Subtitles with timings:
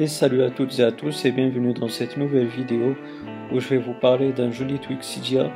[0.00, 2.94] Et salut à toutes et à tous et bienvenue dans cette nouvelle vidéo
[3.50, 5.50] où je vais vous parler d'un joli tweak Cydia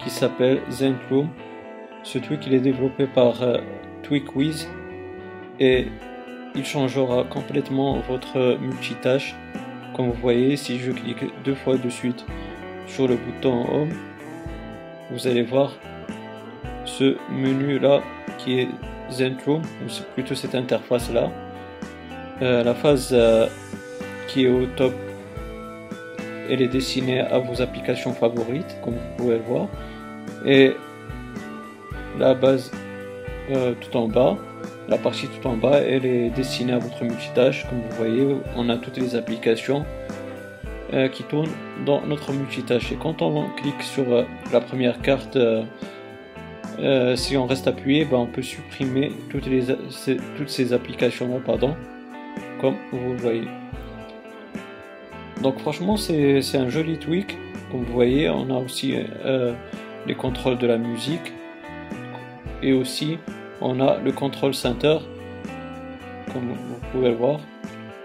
[0.00, 1.28] qui s'appelle Zenroom.
[2.02, 3.58] Ce tweak il est développé par euh,
[4.02, 4.68] TweakWiz
[5.60, 5.86] et
[6.56, 9.36] il changera complètement votre multitâche.
[9.94, 12.26] Comme vous voyez, si je clique deux fois de suite
[12.88, 13.92] sur le bouton Home,
[15.12, 15.72] vous allez voir
[16.84, 18.02] ce menu là
[18.38, 18.68] qui est
[19.08, 21.30] Zenroom, ou plutôt cette interface là.
[22.42, 23.48] Euh, la phase euh,
[24.28, 24.92] qui est au top,
[26.48, 29.68] elle est destinée à vos applications favorites, comme vous pouvez le voir.
[30.46, 30.72] Et
[32.18, 32.70] la base
[33.50, 34.36] euh, tout en bas,
[34.88, 37.66] la partie tout en bas, elle est destinée à votre multitâche.
[37.68, 39.84] Comme vous voyez, on a toutes les applications
[41.12, 41.50] qui tournent
[41.84, 42.92] dans notre multitâche.
[42.92, 44.06] Et quand on clique sur
[44.50, 45.36] la première carte,
[47.14, 49.64] si on reste appuyé, ben, on peut supprimer toutes, les,
[50.38, 51.76] toutes ces applications-là, pardon
[52.60, 53.48] comme vous le voyez.
[55.42, 57.38] Donc franchement c'est un joli tweak,
[57.70, 58.94] comme vous voyez on a aussi
[59.24, 59.54] euh,
[60.06, 61.32] les contrôles de la musique.
[62.62, 63.18] Et aussi
[63.60, 64.98] on a le contrôle center
[66.32, 67.40] comme vous pouvez le voir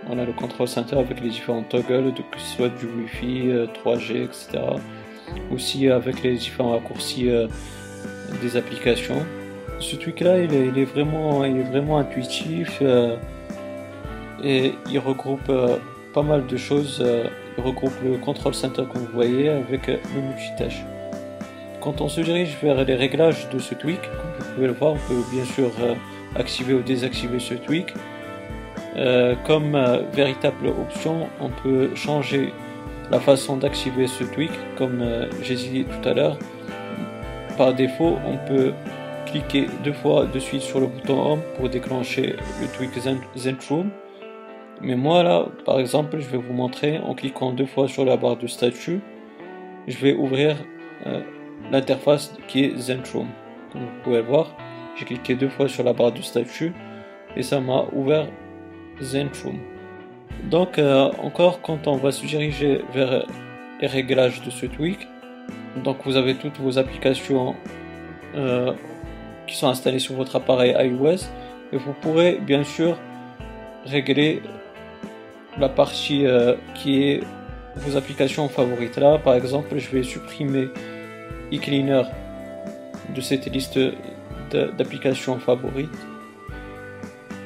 [0.09, 3.49] on a le contrôle center avec les différents toggles que ce soit du wifi
[3.83, 4.61] 3G euh, etc
[5.51, 7.47] aussi avec les différents raccourcis euh,
[8.41, 9.25] des applications.
[9.79, 12.81] Ce tweak là il est, vraiment il est vraiment intuitif
[14.43, 15.51] et il regroupe
[16.13, 17.01] pas mal de choses.
[17.01, 17.25] Euh,
[17.57, 20.83] regroupe le control center comme vous voyez avec euh, le multitâche.
[21.81, 24.93] Quand on se dirige vers les réglages de ce tweak, comme vous pouvez le voir,
[24.93, 25.69] on peut bien sûr
[26.35, 27.93] activer ou désactiver ce tweak.
[29.45, 29.77] comme
[30.13, 32.53] véritable option, on peut changer
[33.11, 35.03] la façon d'activer ce tweak, comme
[35.41, 36.37] j'ai dit tout à l'heure.
[37.57, 38.71] Par défaut, on peut
[39.25, 42.91] cliquer deux fois de suite sur le bouton Home pour déclencher le tweak
[43.35, 43.89] Zenroom.
[44.81, 48.17] Mais moi là, par exemple, je vais vous montrer en cliquant deux fois sur la
[48.17, 49.01] barre de statut,
[49.87, 50.55] je vais ouvrir
[51.05, 51.21] euh,
[51.71, 53.27] l'interface qui est Zenroom.
[53.71, 54.55] Comme vous pouvez le voir,
[54.95, 56.73] j'ai cliqué deux fois sur la barre de statut
[57.35, 58.27] et ça m'a ouvert
[59.01, 59.59] Zenroom.
[60.49, 63.25] Donc euh, encore quand on va se diriger vers
[63.81, 65.07] les réglages de ce tweak,
[65.83, 67.55] donc vous avez toutes vos applications
[68.35, 68.73] euh,
[69.47, 71.27] qui sont installées sur votre appareil iOS
[71.71, 72.97] et vous pourrez bien sûr
[73.85, 74.41] régler
[75.57, 77.21] la partie euh, qui est
[77.75, 78.97] vos applications favorites.
[78.97, 80.67] Là, par exemple, je vais supprimer
[81.51, 82.03] eCleaner
[83.15, 83.79] de cette liste
[84.51, 85.89] d'applications favorites.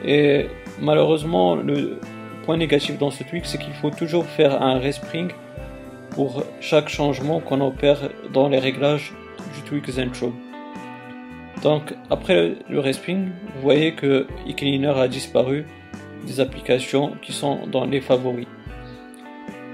[0.06, 0.48] Et
[0.80, 2.00] malheureusement, le
[2.44, 5.32] point négatif dans ce tweak, c'est qu'il faut toujours faire un respring
[6.12, 9.14] pour chaque changement qu'on opère dans les réglages
[9.56, 10.34] du tweak Zenroom.
[11.64, 15.66] Donc après le respring, vous voyez que eCleaner a disparu
[16.26, 18.48] des applications qui sont dans les favoris.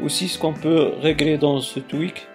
[0.01, 2.27] Aussi, ce qu'on peut régler dans ce tweak,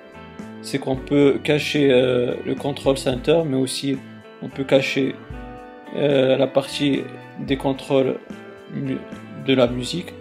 [0.63, 3.99] c'est qu'on peut cacher euh, le control center, mais aussi
[4.43, 5.15] on peut cacher
[5.97, 7.03] euh, la partie
[7.41, 8.19] des contrôles
[9.47, 10.13] de la musique.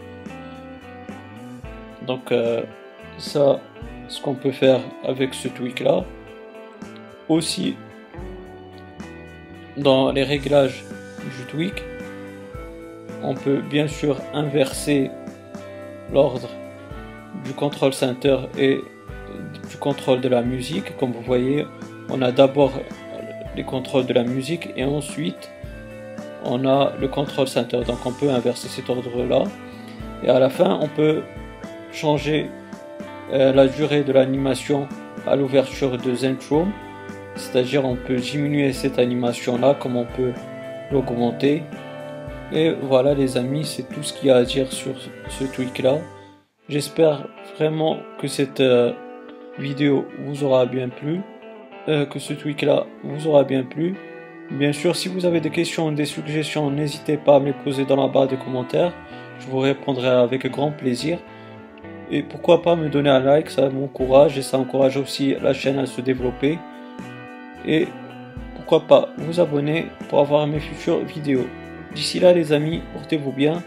[2.05, 2.63] Donc euh,
[3.17, 3.59] ça,
[4.07, 6.05] ce qu'on peut faire avec ce tweak là.
[7.29, 7.75] Aussi,
[9.75, 10.85] dans les réglages
[11.37, 11.83] du tweak,
[13.23, 15.11] on peut bien sûr inverser
[16.13, 16.49] l'ordre
[17.43, 18.81] du contrôle center et
[19.69, 20.97] du contrôle de la musique.
[20.97, 21.65] Comme vous voyez,
[22.09, 22.71] on a d'abord
[23.55, 25.51] les contrôles de la musique et ensuite
[26.43, 27.81] on a le contrôle center.
[27.85, 29.43] Donc on peut inverser cet ordre-là.
[30.23, 31.21] Et à la fin, on peut
[31.91, 32.49] changer
[33.33, 34.87] euh, la durée de l'animation
[35.25, 36.71] à l'ouverture de Zenroom.
[37.35, 40.33] C'est-à-dire on peut diminuer cette animation-là comme on peut
[40.91, 41.63] l'augmenter
[42.51, 44.95] et voilà les amis, c'est tout ce qu'il y a à dire sur
[45.29, 45.97] ce tweak là.
[46.69, 47.27] J'espère
[47.57, 48.93] vraiment que cette euh,
[49.59, 51.21] vidéo vous aura bien plu,
[51.87, 53.95] euh, que ce tweak là vous aura bien plu.
[54.51, 57.83] Bien sûr, si vous avez des questions, des suggestions, n'hésitez pas à me les poser
[57.83, 58.93] dans la barre de commentaires.
[59.39, 61.19] Je vous répondrai avec grand plaisir.
[62.09, 65.77] Et pourquoi pas me donner un like, ça m'encourage et ça encourage aussi la chaîne
[65.79, 66.57] à se développer.
[67.65, 67.87] Et
[68.55, 71.45] pourquoi pas vous abonner pour avoir mes futures vidéos.
[71.97, 73.63] D'ici là les amis, portez-vous bien,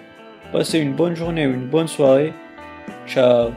[0.53, 2.33] passez une bonne journée ou une bonne soirée.
[3.05, 3.51] Ciao